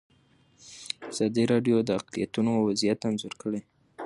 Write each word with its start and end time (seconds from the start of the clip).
ازادي 1.11 1.43
راډیو 1.51 1.77
د 1.83 1.89
اقلیتونه 1.99 2.51
وضعیت 2.67 2.99
انځور 3.07 3.33
کړی. 3.41 3.61